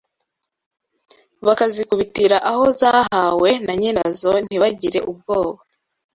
Bakazikubitira 1.45 2.37
aho 2.51 2.65
zahawe 2.79 3.49
na 3.65 3.73
nyirazo 3.79 4.31
ntibagire 4.45 4.99
ubwoba 5.11 5.61